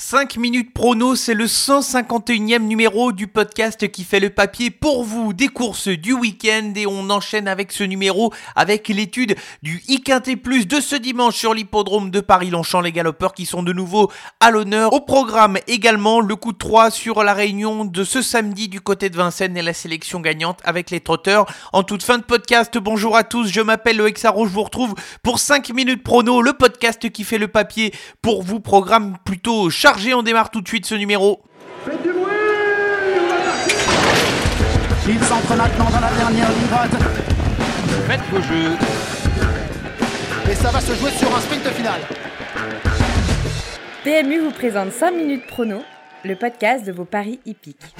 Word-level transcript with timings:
5 0.00 0.36
minutes 0.36 0.72
prono, 0.72 1.16
c'est 1.16 1.34
le 1.34 1.46
151e 1.46 2.60
numéro 2.60 3.10
du 3.10 3.26
podcast 3.26 3.90
qui 3.90 4.04
fait 4.04 4.20
le 4.20 4.30
papier 4.30 4.70
pour 4.70 5.02
vous 5.02 5.32
des 5.32 5.48
courses 5.48 5.88
du 5.88 6.12
week-end 6.12 6.72
et 6.76 6.86
on 6.86 7.10
enchaîne 7.10 7.48
avec 7.48 7.72
ce 7.72 7.82
numéro 7.82 8.32
avec 8.54 8.86
l'étude 8.86 9.34
du 9.64 9.82
IQT 9.88 10.36
Plus 10.40 10.68
de 10.68 10.80
ce 10.80 10.94
dimanche 10.94 11.34
sur 11.34 11.52
l'hippodrome 11.52 12.12
de 12.12 12.20
Paris-Longchamp, 12.20 12.80
les 12.80 12.92
galopeurs 12.92 13.34
qui 13.34 13.44
sont 13.44 13.64
de 13.64 13.72
nouveau 13.72 14.08
à 14.38 14.52
l'honneur. 14.52 14.92
Au 14.92 15.00
programme 15.00 15.58
également 15.66 16.20
le 16.20 16.36
coup 16.36 16.52
de 16.52 16.58
3 16.58 16.92
sur 16.92 17.24
la 17.24 17.34
réunion 17.34 17.84
de 17.84 18.04
ce 18.04 18.22
samedi 18.22 18.68
du 18.68 18.80
côté 18.80 19.10
de 19.10 19.16
Vincennes 19.16 19.56
et 19.56 19.62
la 19.62 19.74
sélection 19.74 20.20
gagnante 20.20 20.60
avec 20.62 20.92
les 20.92 21.00
trotteurs. 21.00 21.46
En 21.72 21.82
toute 21.82 22.04
fin 22.04 22.18
de 22.18 22.22
podcast, 22.22 22.78
bonjour 22.78 23.16
à 23.16 23.24
tous, 23.24 23.48
je 23.48 23.60
m'appelle 23.60 23.96
le 23.96 24.06
Hexaro, 24.06 24.46
je 24.46 24.52
vous 24.52 24.62
retrouve 24.62 24.94
pour 25.24 25.40
5 25.40 25.70
minutes 25.70 26.04
prono, 26.04 26.40
le 26.40 26.52
podcast 26.52 27.10
qui 27.10 27.24
fait 27.24 27.38
le 27.38 27.48
papier 27.48 27.92
pour 28.22 28.44
vous, 28.44 28.60
programme 28.60 29.16
plutôt 29.24 29.70
chargé 29.70 29.87
on 30.14 30.22
démarre 30.22 30.50
tout 30.50 30.60
de 30.60 30.68
suite 30.68 30.86
ce 30.86 30.94
numéro. 30.94 31.40
Faites 31.84 32.02
du 32.02 32.10
bruit 32.10 32.24
Il 35.08 35.18
s'entre 35.24 35.56
maintenant 35.56 35.90
dans 35.90 36.00
la 36.00 36.10
dernière 36.12 36.50
ligne 36.50 36.66
droite. 36.70 36.90
Faites 38.06 38.20
vos 38.30 38.42
jeux. 38.42 38.72
Et 40.50 40.54
ça 40.54 40.70
va 40.70 40.80
se 40.80 40.94
jouer 40.94 41.10
sur 41.10 41.34
un 41.34 41.40
sprint 41.40 41.68
final. 41.68 42.00
PMU 44.04 44.40
vous 44.40 44.50
présente 44.50 44.92
5 44.92 45.10
minutes 45.10 45.46
prono, 45.46 45.82
le 46.24 46.36
podcast 46.36 46.84
de 46.84 46.92
vos 46.92 47.04
paris 47.04 47.40
hippiques. 47.46 47.94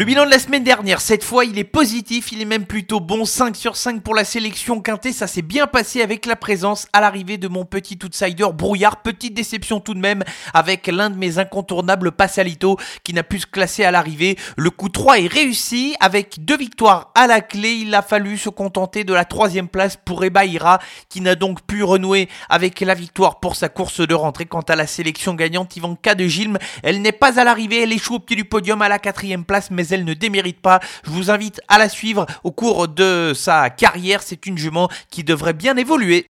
Le 0.00 0.06
bilan 0.06 0.24
de 0.24 0.30
la 0.30 0.38
semaine 0.38 0.64
dernière, 0.64 0.98
cette 0.98 1.22
fois, 1.22 1.44
il 1.44 1.58
est 1.58 1.64
positif, 1.64 2.32
il 2.32 2.40
est 2.40 2.46
même 2.46 2.64
plutôt 2.64 3.00
bon. 3.00 3.26
5 3.26 3.54
sur 3.54 3.76
5 3.76 4.00
pour 4.00 4.14
la 4.14 4.24
sélection 4.24 4.80
quintée, 4.80 5.12
ça 5.12 5.26
s'est 5.26 5.42
bien 5.42 5.66
passé 5.66 6.00
avec 6.00 6.24
la 6.24 6.36
présence 6.36 6.88
à 6.94 7.02
l'arrivée 7.02 7.36
de 7.36 7.48
mon 7.48 7.66
petit 7.66 7.98
outsider 8.02 8.46
Brouillard. 8.54 9.02
Petite 9.02 9.34
déception 9.34 9.78
tout 9.78 9.92
de 9.92 9.98
même 9.98 10.24
avec 10.54 10.86
l'un 10.86 11.10
de 11.10 11.18
mes 11.18 11.38
incontournables 11.38 12.12
Passalito 12.12 12.78
qui 13.04 13.12
n'a 13.12 13.22
pu 13.22 13.40
se 13.40 13.46
classer 13.46 13.84
à 13.84 13.90
l'arrivée. 13.90 14.38
Le 14.56 14.70
coup 14.70 14.88
3 14.88 15.20
est 15.20 15.26
réussi 15.26 15.94
avec 16.00 16.46
deux 16.46 16.56
victoires 16.56 17.10
à 17.14 17.26
la 17.26 17.42
clé. 17.42 17.72
Il 17.72 17.94
a 17.94 18.00
fallu 18.00 18.38
se 18.38 18.48
contenter 18.48 19.04
de 19.04 19.12
la 19.12 19.26
troisième 19.26 19.68
place 19.68 19.98
pour 20.02 20.24
Ebaïra 20.24 20.78
qui 21.10 21.20
n'a 21.20 21.34
donc 21.34 21.60
pu 21.66 21.82
renouer 21.82 22.30
avec 22.48 22.80
la 22.80 22.94
victoire 22.94 23.38
pour 23.38 23.54
sa 23.54 23.68
course 23.68 24.00
de 24.00 24.14
rentrée. 24.14 24.46
Quant 24.46 24.60
à 24.60 24.76
la 24.76 24.86
sélection 24.86 25.34
gagnante, 25.34 25.76
Ivanka 25.76 26.14
de 26.14 26.26
Gilm, 26.26 26.56
elle 26.82 27.02
n'est 27.02 27.12
pas 27.12 27.38
à 27.38 27.44
l'arrivée, 27.44 27.82
elle 27.82 27.92
échoue 27.92 28.14
au 28.14 28.18
pied 28.18 28.36
du 28.36 28.46
podium 28.46 28.80
à 28.80 28.88
la 28.88 28.98
quatrième 28.98 29.44
place, 29.44 29.70
elle 29.92 30.04
ne 30.04 30.14
démérite 30.14 30.60
pas. 30.60 30.80
Je 31.04 31.10
vous 31.10 31.30
invite 31.30 31.60
à 31.68 31.78
la 31.78 31.88
suivre 31.88 32.26
au 32.44 32.50
cours 32.50 32.88
de 32.88 33.32
sa 33.34 33.70
carrière. 33.70 34.22
C'est 34.22 34.46
une 34.46 34.58
jument 34.58 34.88
qui 35.10 35.24
devrait 35.24 35.52
bien 35.52 35.76
évoluer. 35.76 36.26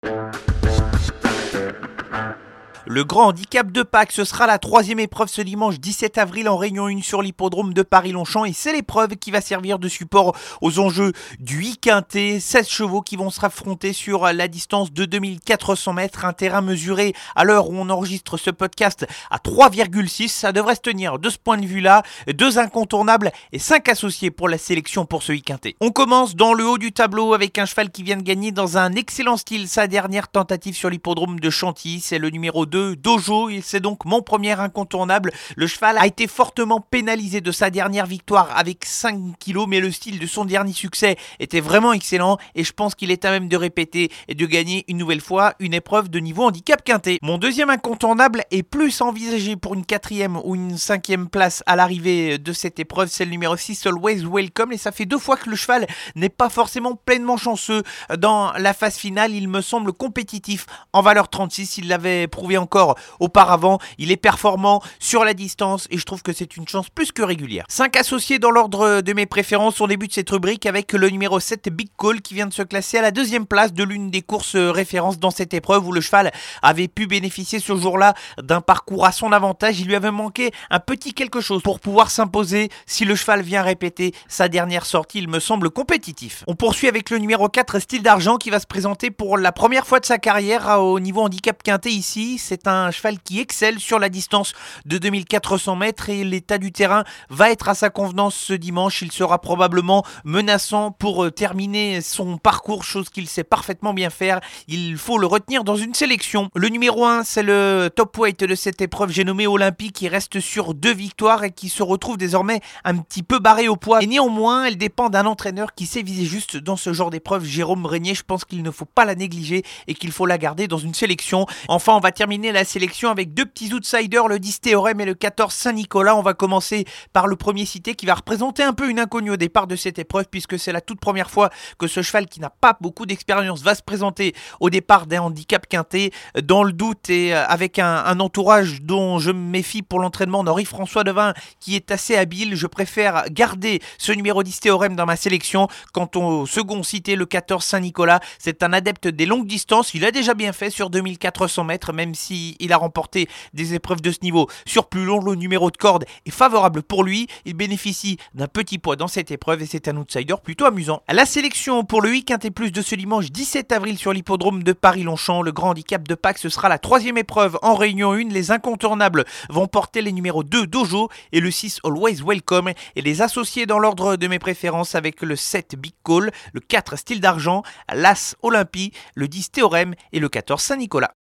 Le 2.89 3.03
grand 3.03 3.27
handicap 3.27 3.73
de 3.73 3.83
Pâques, 3.83 4.13
ce 4.13 4.23
sera 4.23 4.47
la 4.47 4.61
troisième 4.61 5.01
épreuve 5.01 5.27
ce 5.27 5.43
dimanche 5.43 5.81
17 5.81 6.19
avril 6.19 6.49
en 6.49 6.57
Réunion 6.57 6.87
1 6.87 7.03
sur 7.03 7.21
l'hippodrome 7.21 7.75
de 7.75 7.83
Paris-Longchamp 7.83 8.45
et 8.45 8.53
c'est 8.53 8.73
l'épreuve 8.73 9.17
qui 9.17 9.33
va 9.33 9.41
servir 9.41 9.81
de 9.81 9.89
support 9.89 10.37
aux 10.61 10.79
enjeux 10.79 11.13
du 11.41 11.65
I-Quintet. 11.65 12.39
16 12.39 12.69
chevaux 12.69 13.03
qui 13.03 13.17
vont 13.17 13.31
se 13.31 13.45
affronter 13.45 13.93
sur 13.93 14.33
la 14.33 14.47
distance 14.47 14.93
de 14.93 15.05
2400 15.05 15.95
mètres, 15.95 16.25
un 16.25 16.33
terrain 16.33 16.61
mesuré 16.61 17.13
à 17.35 17.43
l'heure 17.43 17.71
où 17.71 17.75
on 17.77 17.91
enregistre 17.91 18.37
ce 18.37 18.51
podcast 18.51 19.05
à 19.33 19.39
3,6. 19.39 20.29
Ça 20.29 20.53
devrait 20.53 20.77
se 20.77 20.81
tenir 20.81 21.19
de 21.19 21.29
ce 21.29 21.39
point 21.39 21.59
de 21.59 21.67
vue-là. 21.67 22.05
Deux 22.35 22.61
incontournables 22.61 23.33
et 23.51 23.59
cinq 23.59 23.89
associés 23.89 24.31
pour 24.31 24.49
la 24.49 24.59
sélection 24.59 25.07
pour 25.07 25.25
ce 25.25 25.33
I-Quintet. 25.33 25.75
On 25.81 25.91
commence 25.91 26.37
dans 26.37 26.55
le 26.55 26.65
haut 26.65 26.79
du 26.79 26.93
tableau 26.93 27.35
avec 27.35 27.59
un 27.59 27.67
cheval 27.67 27.91
qui 27.91 28.05
vient 28.05 28.17
de 28.17 28.23
gagner 28.23 28.53
dans 28.53 28.79
un 28.79 28.93
excellent 28.93 29.37
style 29.37 29.67
sa 29.67 29.89
dernière 29.89 30.29
tentative 30.29 30.77
sur 30.77 30.89
l'hippodrome 30.89 31.41
de 31.41 31.51
Chantilly. 31.51 31.99
C'est 31.99 32.21
le 32.21 32.31
numéro 32.31 32.65
2 32.65 32.76
Dojo. 32.95 33.51
C'est 33.63 33.81
donc 33.81 34.05
mon 34.05 34.23
premier 34.23 34.59
incontournable. 34.59 35.33
Le 35.57 35.67
cheval 35.67 35.99
a 35.99 36.07
été 36.07 36.27
fortement 36.27 36.81
pénalisé 36.81 37.41
de 37.41 37.53
sa 37.53 37.71
dernière 37.71 38.07
victoire 38.07 38.49
avec 38.57 38.85
5 38.85 39.39
kilos, 39.39 39.67
mais 39.69 39.81
le 39.81 39.91
style 39.91 40.19
de 40.19 40.27
son 40.27 40.45
dernier 40.45 40.73
succès 40.73 41.17
était 41.41 41.61
vraiment 41.61 41.93
excellent 41.93 42.39
et 42.55 42.65
je 42.65 42.73
pense 42.73 42.95
qu'il 42.95 43.11
est 43.11 43.25
à 43.25 43.31
même 43.31 43.49
de 43.49 43.57
répéter 43.57 44.11
et 44.29 44.35
de 44.35 44.47
gagner 44.47 44.85
une 44.89 44.99
nouvelle 44.99 45.21
fois 45.21 45.55
une 45.59 45.75
épreuve 45.75 46.09
de 46.09 46.19
niveau 46.19 46.45
handicap 46.45 46.83
quintet. 46.85 47.19
Mon 47.23 47.39
deuxième 47.39 47.71
incontournable 47.71 48.43
est 48.51 48.63
plus 48.63 49.01
envisagé 49.01 49.57
pour 49.57 49.75
une 49.75 49.85
quatrième 49.85 50.39
ou 50.45 50.55
une 50.55 50.77
cinquième 50.79 51.29
place 51.29 51.63
à 51.67 51.77
l'arrivée 51.77 52.39
de 52.39 52.53
cette 52.53 52.79
épreuve. 52.79 53.09
C'est 53.11 53.25
le 53.25 53.31
numéro 53.31 53.57
6, 53.57 53.87
Always 53.87 54.25
Welcome, 54.25 54.73
et 54.73 54.79
ça 54.79 54.93
fait 54.93 55.07
deux 55.07 55.19
fois 55.19 55.37
que 55.37 55.51
le 55.51 55.57
cheval 55.57 55.87
n'est 56.15 56.29
pas 56.29 56.49
forcément 56.49 56.95
pleinement 56.95 57.37
chanceux 57.37 57.83
dans 58.19 58.53
la 58.53 58.75
phase 58.75 58.97
finale. 58.97 59.33
Il 59.33 59.49
me 59.49 59.61
semble 59.61 59.93
compétitif 59.93 60.67
en 60.93 61.03
valeur 61.03 61.29
36. 61.29 61.79
Il 61.79 61.89
l'avait 61.89 62.27
prouvé 62.27 62.59
encore 62.67 62.97
auparavant. 63.21 63.79
Il 63.97 64.11
est 64.11 64.17
performant 64.17 64.83
sur 64.99 65.25
la 65.25 65.35
distance 65.35 65.87
et 65.91 65.99
je 65.99 66.05
trouve 66.05 66.23
que 66.23 66.33
c'est 66.33 66.57
une 66.57 66.67
chance 66.67 66.91
plus 66.91 67.13
que 67.13 67.23
régulière. 67.23 67.65
5 67.69 67.97
associés 67.97 68.41
dans 68.41 68.51
l'ordre 68.51 69.03
de 69.03 69.13
mes 69.13 69.27
préférences. 69.27 69.81
On 69.81 69.87
débute 69.87 70.13
cette 70.13 70.29
rubrique 70.31 70.67
avec 70.67 70.93
le 70.93 71.09
numéro 71.09 71.39
7 71.39 71.69
Big 71.69 71.91
Call 71.97 72.23
qui 72.23 72.35
vient 72.35 72.49
de 72.49 72.53
se 72.53 72.63
classer 72.63 72.99
à 72.99 73.03
la 73.03 73.13
deuxième 73.13 73.47
place 73.47 73.73
de 73.73 73.85
l'une 73.85 74.11
des 74.11 74.23
courses 74.23 74.57
références 74.57 75.21
dans 75.21 75.31
cette 75.31 75.55
épreuve 75.55 75.87
où 75.87 75.93
le 75.93 76.01
cheval 76.01 76.33
avait 76.61 76.89
pu 76.89 77.07
bénéficier 77.07 77.61
ce 77.61 77.77
jour-là 77.77 78.15
d'un 78.43 78.61
parcours 78.61 79.07
à 79.07 79.13
son 79.13 79.31
avantage. 79.31 79.79
Il 79.79 79.87
lui 79.87 79.95
avait 79.95 80.11
manqué 80.11 80.51
un 80.71 80.81
petit 80.81 81.15
quelque 81.15 81.41
chose 81.41 81.63
pour 81.63 81.79
pouvoir 81.79 82.11
s'imposer. 82.11 82.69
Si 82.85 83.05
le 83.05 83.15
cheval 83.15 83.43
vient 83.43 83.63
répéter 83.63 84.13
sa 84.27 84.49
dernière 84.49 84.87
sortie, 84.87 85.19
il 85.19 85.29
me 85.29 85.39
semble 85.39 85.71
compétitif. 85.71 86.43
On 86.49 86.57
poursuit 86.57 86.89
avec 86.89 87.11
le 87.11 87.19
numéro 87.19 87.49
4 87.49 87.79
Style 87.79 88.03
d'Argent 88.03 88.39
qui 88.39 88.51
va 88.51 88.59
se 88.59 88.67
présenter 88.67 89.13
pour 89.13 89.39
la 89.39 89.53
première 89.53 89.87
fois 89.87 90.01
de 90.01 90.07
sa 90.07 90.19
carrière 90.19 90.81
au 90.81 90.99
niveau 90.99 91.21
handicap 91.21 91.63
quinté 91.63 91.91
ici. 91.91 92.39
C'est 92.57 92.69
un 92.69 92.91
cheval 92.91 93.19
qui 93.19 93.39
excelle 93.39 93.79
sur 93.79 93.99
la 93.99 94.09
distance 94.09 94.55
de 94.87 94.97
2400 94.97 95.77
mètres 95.77 96.09
et 96.09 96.25
l'état 96.25 96.57
du 96.57 96.73
terrain 96.73 97.05
va 97.29 97.51
être 97.51 97.69
à 97.69 97.75
sa 97.75 97.91
convenance 97.91 98.35
ce 98.35 98.55
dimanche. 98.55 99.03
Il 99.03 99.13
sera 99.13 99.41
probablement 99.43 100.05
menaçant 100.25 100.91
pour 100.91 101.25
euh, 101.25 101.31
terminer 101.31 102.01
son 102.01 102.39
parcours, 102.39 102.83
chose 102.83 103.11
qu'il 103.11 103.29
sait 103.29 103.45
parfaitement 103.45 103.93
bien 103.93 104.09
faire. 104.09 104.41
Il 104.69 104.97
faut 104.97 105.19
le 105.19 105.27
retenir 105.27 105.65
dans 105.65 105.77
une 105.77 105.93
sélection. 105.93 106.49
Le 106.55 106.69
numéro 106.69 107.05
1, 107.05 107.25
c'est 107.25 107.43
le 107.43 107.91
top 107.95 108.17
weight 108.17 108.43
de 108.43 108.55
cette 108.55 108.81
épreuve, 108.81 109.11
j'ai 109.11 109.25
nommé 109.25 109.47
Olympique, 109.47 109.93
qui 109.93 110.09
reste 110.09 110.41
sur 110.41 110.73
deux 110.73 110.95
victoires 110.95 111.45
et 111.45 111.51
qui 111.51 111.69
se 111.69 111.83
retrouve 111.83 112.17
désormais 112.17 112.61
un 112.85 112.97
petit 112.97 113.23
peu 113.23 113.39
barré 113.39 113.69
au 113.69 113.77
poids. 113.77 114.03
Et 114.03 114.07
néanmoins, 114.07 114.65
elle 114.65 114.79
dépend 114.79 115.11
d'un 115.11 115.27
entraîneur 115.27 115.75
qui 115.75 115.85
sait 115.85 116.03
viser 116.03 116.25
juste 116.25 116.57
dans 116.57 116.77
ce 116.77 116.95
genre 116.95 117.11
d'épreuve, 117.11 117.45
Jérôme 117.45 117.85
Régnier. 117.85 118.15
Je 118.15 118.23
pense 118.23 118.47
qu'il 118.47 118.63
ne 118.63 118.71
faut 118.71 118.87
pas 118.87 119.05
la 119.05 119.15
négliger 119.15 119.63
et 119.89 119.95
qu'il 119.95 120.11
faut 120.11 120.25
la 120.25 120.39
garder 120.39 120.69
dans 120.69 120.79
une 120.79 120.95
sélection. 120.95 121.47
Enfin, 121.69 121.95
on 121.95 122.01
va 122.01 122.13
terminer 122.13 122.36
la 122.45 122.65
sélection 122.65 123.11
avec 123.11 123.33
deux 123.35 123.47
petits 123.47 123.73
outsiders, 123.73 124.29
le 124.29 124.39
10 124.39 124.61
Théorème 124.61 125.01
et 125.01 125.05
le 125.05 125.15
14 125.15 125.53
Saint-Nicolas. 125.53 126.15
On 126.17 126.23
va 126.23 126.35
commencer 126.35 126.85
par 127.13 127.27
le 127.27 127.35
premier 127.35 127.65
cité 127.65 127.95
qui 127.95 128.05
va 128.05 128.15
représenter 128.15 128.63
un 128.63 128.75
peu 128.75 128.91
une 128.91 129.01
inconnue 129.01 129.31
au 129.31 129.37
départ 129.37 129.67
de 129.67 129.75
cette 129.75 129.99
épreuve 129.99 130.27
puisque 130.31 130.59
c'est 130.59 130.73
la 130.73 130.83
toute 130.83 131.01
première 131.01 131.31
fois 131.31 131.51
que 131.79 131.87
ce 131.87 132.03
cheval 132.03 132.27
qui 132.27 132.41
n'a 132.41 132.51
pas 132.51 132.77
beaucoup 132.81 133.07
d'expérience 133.07 133.63
va 133.63 133.75
se 133.75 133.83
présenter 133.83 134.35
au 134.61 134.69
départ 134.69 135.07
d'un 135.07 135.23
handicap 135.23 135.67
quinté 135.67 136.13
dans 136.43 136.63
le 136.63 136.73
doute 136.73 137.09
et 137.09 137.35
euh, 137.35 137.47
avec 137.47 137.79
un, 137.79 138.21
entourage 138.21 138.83
dont 138.83 139.19
je 139.19 139.31
me 139.31 139.51
méfie 139.51 139.83
pour 139.83 139.99
l'entraînement 139.99 140.45
d'Henri-François 140.45 141.05
Devin 141.05 141.33
qui 141.59 141.75
est 141.75 141.91
assez 141.91 142.17
habile. 142.17 142.55
Je 142.55 142.67
préfère 142.67 143.25
garder 143.31 143.81
ce 143.99 144.13
numéro 144.13 144.43
10 144.43 144.61
Théorème 144.61 144.95
dans 144.95 145.07
ma 145.07 145.17
sélection. 145.17 145.69
Quant 145.93 146.11
au 146.15 146.47
second 146.47 146.83
cité, 146.83 147.17
le 147.17 147.25
14 147.25 147.65
Saint-Nicolas, 147.65 148.21
c'est 148.39 148.63
un 148.63 148.73
adepte 148.73 149.09
des 149.09 149.27
longues 149.27 149.47
distances. 149.47 149.95
Il 149.95 150.05
a 150.05 150.11
déjà 150.11 150.35
bien 150.35 150.53
fait 150.53 150.71
sur 150.71 150.91
2400 150.91 151.65
mètres 151.65 151.93
même 151.93 152.15
si 152.15 152.26
il 152.31 152.73
a 152.73 152.77
remporté 152.77 153.29
des 153.55 153.75
épreuves 153.75 154.01
de 154.01 154.11
ce 154.11 154.19
niveau 154.23 154.49
sur 154.65 154.87
plus 154.87 155.05
long, 155.05 155.21
le 155.21 155.35
numéro 155.35 155.71
de 155.71 155.77
corde 155.77 156.05
est 156.25 156.31
favorable 156.31 156.83
pour 156.83 157.05
lui. 157.05 157.29
Il 157.45 157.55
bénéficie 157.55 158.19
d'un 158.35 158.49
petit 158.49 158.79
poids 158.79 158.97
dans 158.97 159.09
cette 159.09 159.31
épreuve 159.31 159.63
et 159.63 159.67
c'est 159.67 159.89
un 159.89 159.97
outsider 159.97 160.35
plutôt 160.43 160.67
amusant. 160.67 161.03
La 161.09 161.27
sélection 161.27 161.85
pour 161.85 162.03
le 162.03 162.11
week-end 162.11 162.39
et 162.43 162.51
plus 162.51 162.73
de 162.73 162.83
ce 162.83 162.95
dimanche 162.95 163.31
17 163.31 163.73
avril 163.73 163.99
sur 163.99 164.13
l'hippodrome 164.13 164.63
de 164.63 164.73
Paris-Longchamp. 164.73 165.43
Le 165.43 165.53
grand 165.53 165.71
handicap 165.71 166.07
de 166.07 166.15
Pâques, 166.15 166.39
ce 166.39 166.49
sera 166.49 166.69
la 166.69 166.79
troisième 166.79 167.19
épreuve 167.19 167.59
en 167.63 167.75
réunion 167.75 168.13
1. 168.13 168.29
Les 168.29 168.51
incontournables 168.51 169.25
vont 169.51 169.67
porter 169.67 170.03
les 170.03 170.13
numéros 170.13 170.43
2 170.43 170.67
Dojo 170.67 171.09
et 171.33 171.41
le 171.41 171.51
6 171.51 171.81
Always 171.85 172.23
Welcome 172.25 172.71
et 172.97 173.03
les 173.03 173.23
associer 173.23 173.67
dans 173.67 173.79
l'ordre 173.79 174.17
de 174.17 174.27
mes 174.29 174.39
préférences 174.39 174.95
avec 174.95 175.23
le 175.23 175.37
7 175.37 175.77
Big 175.77 175.95
Call, 176.05 176.31
le 176.53 176.61
4 176.61 176.97
Style 176.97 177.21
d'Argent, 177.21 177.63
l'As 177.93 178.37
Olympie, 178.43 178.93
le 179.15 179.29
10 179.29 179.51
Théorème 179.51 179.95
et 180.13 180.19
le 180.19 180.29
14 180.29 180.63
Saint-Nicolas. 180.63 181.15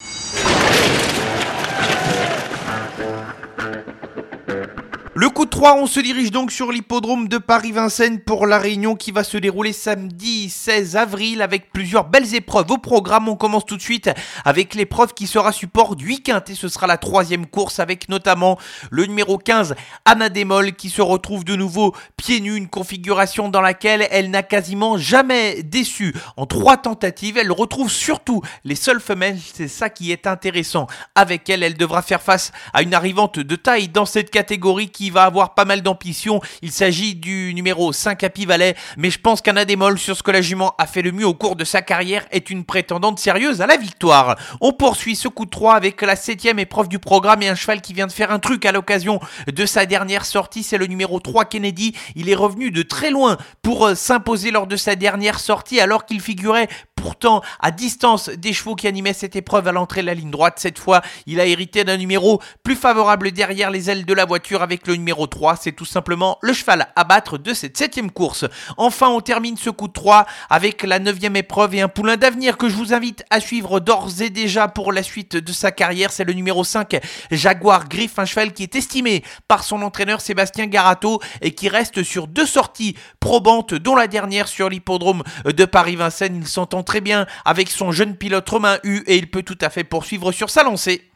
Le 5.17 5.29
coup 5.31 5.45
de 5.45 5.51
3, 5.51 5.77
on 5.77 5.87
se 5.87 6.01
dirige 6.01 6.33
donc 6.33 6.51
sur 6.51 6.73
l'hippodrome 6.73 7.29
de 7.29 7.39
Paris-Vincennes 7.39 8.19
pour 8.19 8.49
la 8.49 8.59
réunion 8.59 8.97
qui 8.97 9.13
va 9.13 9.23
se 9.23 9.37
dérouler 9.37 9.73
samedi 9.73 10.34
mardi 10.45 10.51
16 10.51 10.97
avril 10.97 11.43
avec 11.43 11.73
plusieurs 11.73 12.05
belles 12.05 12.35
épreuves 12.35 12.71
au 12.71 12.79
programme. 12.79 13.29
On 13.29 13.37
commence 13.37 13.65
tout 13.65 13.77
de 13.77 13.83
suite 13.83 14.11
avec 14.45 14.75
l'épreuve 14.75 15.15
qui 15.15 15.27
sera 15.27 15.53
support 15.53 15.97
du 15.97 16.07
week-end 16.07 16.41
ce 16.55 16.69
sera 16.69 16.87
la 16.87 16.99
troisième 16.99 17.47
course 17.47 17.79
avec 17.79 18.09
notamment 18.09 18.59
le 18.91 19.07
numéro 19.07 19.39
15 19.39 19.75
Anna 20.05 20.29
Demol 20.29 20.73
qui 20.73 20.91
se 20.91 21.03
retrouve 21.03 21.45
de 21.45 21.57
nouveau 21.57 21.95
pieds 22.17 22.41
nus, 22.41 22.57
une 22.57 22.69
configuration 22.69 23.49
dans 23.49 23.61
laquelle 23.61 24.07
elle 24.11 24.31
n'a 24.31 24.43
quasiment 24.43 24.99
jamais 24.99 25.63
déçu. 25.63 26.15
En 26.37 26.47
trois 26.47 26.77
tentatives, 26.77 27.39
elle 27.39 27.53
retrouve 27.53 27.91
surtout 27.91 28.43
les 28.65 28.75
seules 28.75 29.01
femelles, 29.01 29.39
c'est 29.55 29.69
ça 29.69 29.89
qui 29.91 30.13
est 30.13 30.27
intéressant. 30.27 30.87
Avec 31.15 31.49
elle, 31.49 31.63
elle 31.63 31.77
devra 31.77 32.03
faire 32.03 32.23
face 32.23 32.53
à 32.73 32.83
une 32.83 32.95
arrivante 32.95 33.39
de 33.39 33.57
taille 33.57 33.89
dans 33.89 34.07
cette 34.07 34.31
catégorie 34.31 34.91
qui 34.91 35.11
va 35.11 35.25
avoir 35.25 35.55
pas 35.55 35.65
mal 35.65 35.83
d'ambition. 35.83 36.41
Il 36.63 36.73
s'agit 36.73 37.15
du 37.15 37.53
numéro 37.55 37.93
5 37.93 38.23
Happy 38.23 38.47
Valley, 38.47 38.75
mais 38.97 39.11
je 39.11 39.19
pense 39.19 39.41
qu'Anna 39.41 39.65
Demol, 39.65 39.99
sur 39.99 40.17
ce 40.17 40.23
que 40.23 40.31
la 40.35 40.43
jument 40.43 40.75
a 40.79 40.87
fait 40.87 41.01
le 41.01 41.13
mieux 41.13 41.27
au 41.27 41.33
cours 41.33 41.55
de 41.55 41.65
sa 41.65 41.81
carrière, 41.81 42.27
est 42.33 42.51
une 42.51 42.65
prétendante 42.65 43.21
sérieuse 43.21 43.63
à 43.63 43.69
la 43.69 43.77
victoire. 43.77 44.37
On 44.61 44.73
poursuit 44.73 45.15
ce 45.15 45.29
coup 45.29 45.45
de 45.45 45.51
3 45.51 45.75
avec 45.75 46.03
la 46.03 46.17
septième 46.17 46.59
épreuve 46.59 46.89
du 46.89 46.99
programme 46.99 47.43
et 47.43 47.49
un 47.49 47.55
cheval 47.55 47.81
qui 47.81 47.93
vient 47.93 48.09
de 48.09 48.13
faire 48.13 48.33
un 48.33 48.41
truc 48.41 48.67
à 48.67 48.73
l'occasion 48.73 49.21
de 49.47 49.65
sa 49.65 49.87
dernière 49.87 50.25
sortie, 50.25 50.65
c'est 50.65 50.77
le 50.77 50.87
numéro 50.87 51.21
3 51.21 51.45
Kennedy. 51.45 51.95
Il 52.17 52.29
est 52.29 52.35
revenu 52.35 52.73
de 52.73 52.83
très 52.83 53.11
loin 53.11 53.39
pour 53.63 53.87
euh, 53.87 53.95
s'imposer 53.95 54.51
lors 54.51 54.67
de 54.67 54.77
sa 54.77 54.97
dernière 54.97 55.39
sortie 55.39 55.81
alors 55.81 56.05
qu'il 56.05 56.21
figurait 56.21 56.69
pourtant 57.05 57.43
à 57.61 57.71
distance 57.71 58.31
des 58.31 58.55
chevaux 58.55 58.77
qui 58.77 58.87
animaient 58.87 59.13
cette 59.13 59.37
épreuve 59.37 59.69
à 59.69 59.73
l'entrée 59.73 60.01
de 60.01 60.07
la 60.07 60.15
ligne 60.15 60.31
droite. 60.31 60.55
Cette 60.57 60.79
fois, 60.79 61.03
il 61.27 61.39
a 61.39 61.45
hérité 61.45 61.85
d'un 61.85 61.99
numéro 61.99 62.41
plus 62.63 62.77
favorable 62.77 63.31
derrière 63.31 63.71
les 63.71 63.91
ailes 63.91 64.07
de 64.07 64.15
la 64.15 64.25
voiture 64.25 64.63
avec 64.63 64.87
le 64.87 64.97
numéro 64.97 65.27
3. 65.27 65.57
C'est 65.57 65.73
tout 65.73 65.85
simplement 65.85 66.39
le 66.41 66.55
cheval 66.55 66.89
à 66.97 67.05
battre 67.05 67.37
de 67.37 67.53
cette 67.53 67.77
septième 67.77 68.11
course. 68.11 68.47
Enfin, 68.79 69.11
on 69.11 69.21
termine 69.21 69.59
ce 69.59 69.69
coup 69.69 69.87
de 69.87 69.93
3 69.93 70.25
avec 70.49 70.83
la 70.83 70.99
neuvième 70.99 71.37
épreuve 71.37 71.75
et 71.75 71.83
un 71.83 71.89
poulain 71.89 72.17
d'avenir 72.17 72.57
que 72.57 72.71
je 72.71 72.75
vous 72.75 72.95
invite 72.95 73.23
à 73.29 73.39
suivre 73.39 73.81
d'ores 73.81 74.23
et 74.23 74.31
déjà 74.31 74.69
pour 74.69 74.91
la 74.91 75.03
suite 75.03 75.37
de 75.37 75.53
sa 75.53 75.73
carrière. 75.73 76.11
C'est 76.11 76.25
le 76.25 76.33
numéro 76.33 76.65
5, 76.65 76.99
Jaguar 77.31 77.87
Griff, 77.87 78.19
un 78.19 78.25
cheval 78.25 78.55
qui 78.55 78.63
est 78.63 78.77
estimé 78.77 79.23
par 79.47 79.63
son 79.63 79.83
entraîneur 79.83 80.23
Sébastien 80.23 80.69
Garato 80.69 81.21
et 81.43 81.55
qui 81.55 81.69
reste 81.69 82.03
sur 82.03 82.29
deux 82.29 82.47
sorties 82.47 82.97
probantes, 83.21 83.75
dont 83.75 83.95
la 83.95 84.07
dernière 84.07 84.49
sur 84.49 84.71
l'hippodrome 84.71 85.23
de 85.45 85.65
Paris-Vincennes. 85.67 86.37
Il 86.37 86.49
s'entend 86.49 86.83
très 86.95 87.01
bien 87.01 87.27
avec 87.45 87.71
son 87.71 87.91
jeune 87.91 88.15
pilote 88.15 88.49
Romain 88.49 88.79
U 88.85 89.03
et 89.09 89.17
il 89.17 89.29
peut 89.29 89.43
tout 89.43 89.59
à 89.61 89.69
fait 89.69 89.83
poursuivre 89.83 90.31
sur 90.31 90.49
sa 90.49 90.63
lancée. 90.63 91.11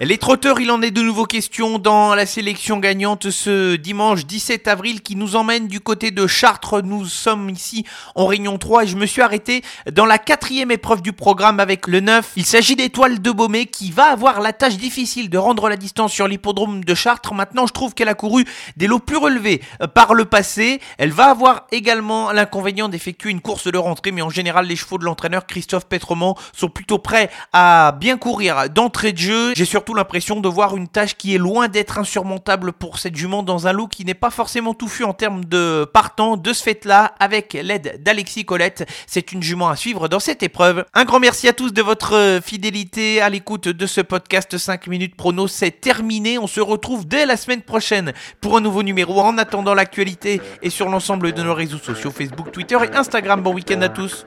Les 0.00 0.18
trotteurs, 0.18 0.58
il 0.58 0.72
en 0.72 0.82
est 0.82 0.90
de 0.90 1.00
nouveau 1.00 1.24
question 1.24 1.78
dans 1.78 2.16
la 2.16 2.26
sélection 2.26 2.78
gagnante 2.78 3.30
ce 3.30 3.76
dimanche 3.76 4.26
17 4.26 4.66
avril 4.66 5.02
qui 5.02 5.14
nous 5.14 5.36
emmène 5.36 5.68
du 5.68 5.78
côté 5.78 6.10
de 6.10 6.26
Chartres. 6.26 6.82
Nous 6.82 7.06
sommes 7.06 7.48
ici 7.48 7.86
en 8.16 8.26
Réunion 8.26 8.58
3 8.58 8.84
et 8.84 8.86
je 8.88 8.96
me 8.96 9.06
suis 9.06 9.22
arrêté 9.22 9.62
dans 9.92 10.04
la 10.04 10.18
quatrième 10.18 10.72
épreuve 10.72 11.00
du 11.00 11.12
programme 11.12 11.60
avec 11.60 11.86
le 11.86 12.00
9. 12.00 12.32
Il 12.34 12.44
s'agit 12.44 12.74
d'Étoile 12.74 13.22
de 13.22 13.30
Baumé 13.30 13.66
qui 13.66 13.92
va 13.92 14.06
avoir 14.06 14.40
la 14.40 14.52
tâche 14.52 14.78
difficile 14.78 15.30
de 15.30 15.38
rendre 15.38 15.68
la 15.68 15.76
distance 15.76 16.12
sur 16.12 16.26
l'hippodrome 16.26 16.84
de 16.84 16.94
Chartres. 16.96 17.32
Maintenant, 17.32 17.68
je 17.68 17.72
trouve 17.72 17.94
qu'elle 17.94 18.08
a 18.08 18.14
couru 18.14 18.44
des 18.76 18.88
lots 18.88 18.98
plus 18.98 19.16
relevés 19.16 19.62
euh, 19.80 19.86
par 19.86 20.14
le 20.14 20.24
passé. 20.24 20.80
Elle 20.98 21.12
va 21.12 21.30
avoir 21.30 21.68
également 21.70 22.32
l'inconvénient 22.32 22.88
d'effectuer 22.88 23.30
une 23.30 23.40
course 23.40 23.70
de 23.70 23.78
rentrée, 23.78 24.10
mais 24.10 24.22
en 24.22 24.30
général, 24.30 24.66
les 24.66 24.74
chevaux 24.74 24.98
de 24.98 25.04
l'entraîneur 25.04 25.46
Christophe 25.46 25.86
Petremont 25.86 26.34
sont 26.52 26.68
plutôt 26.68 26.98
prêts 26.98 27.30
à 27.52 27.96
bien 28.00 28.18
courir 28.18 28.68
d'entrée 28.70 29.12
de 29.12 29.18
jeu. 29.18 29.52
J'ai 29.54 29.64
l'impression 29.94 30.40
de 30.40 30.48
voir 30.48 30.76
une 30.76 30.88
tâche 30.88 31.16
qui 31.16 31.34
est 31.34 31.38
loin 31.38 31.68
d'être 31.68 31.98
insurmontable 31.98 32.72
pour 32.72 32.98
cette 32.98 33.16
jument 33.16 33.42
dans 33.42 33.66
un 33.66 33.72
lot 33.72 33.86
qui 33.86 34.04
n'est 34.04 34.14
pas 34.14 34.30
forcément 34.30 34.74
touffu 34.74 35.04
en 35.04 35.12
termes 35.12 35.44
de 35.44 35.84
partant 35.84 36.36
de 36.36 36.52
ce 36.52 36.62
fait-là 36.62 37.14
avec 37.20 37.54
l'aide 37.54 38.02
d'Alexis 38.02 38.44
Colette. 38.44 38.88
C'est 39.06 39.32
une 39.32 39.42
jument 39.42 39.68
à 39.68 39.76
suivre 39.76 40.08
dans 40.08 40.20
cette 40.20 40.42
épreuve. 40.42 40.84
Un 40.94 41.04
grand 41.04 41.20
merci 41.20 41.48
à 41.48 41.52
tous 41.52 41.72
de 41.72 41.82
votre 41.82 42.40
fidélité 42.44 43.20
à 43.20 43.28
l'écoute 43.28 43.68
de 43.68 43.86
ce 43.86 44.00
podcast 44.00 44.58
5 44.58 44.86
minutes 44.86 45.16
prono. 45.16 45.48
C'est 45.48 45.80
terminé. 45.80 46.38
On 46.38 46.46
se 46.46 46.60
retrouve 46.60 47.06
dès 47.06 47.26
la 47.26 47.36
semaine 47.36 47.62
prochaine 47.62 48.12
pour 48.40 48.56
un 48.56 48.60
nouveau 48.60 48.82
numéro. 48.82 49.20
En 49.20 49.38
attendant 49.38 49.74
l'actualité 49.74 50.40
et 50.62 50.70
sur 50.70 50.88
l'ensemble 50.88 51.32
de 51.32 51.42
nos 51.42 51.54
réseaux 51.54 51.78
sociaux 51.78 52.10
Facebook, 52.10 52.52
Twitter 52.52 52.76
et 52.84 52.96
Instagram. 52.96 53.42
Bon 53.42 53.54
week-end 53.54 53.80
à 53.82 53.88
tous. 53.88 54.26